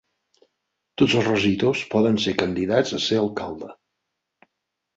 [1.01, 3.73] Tots els regidors poden ser candidats a ser alcalde.